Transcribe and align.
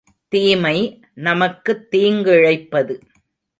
தீமை 0.27 0.77
நமக்குத் 1.13 1.95
தீங்கிழைப்பது. 1.95 3.01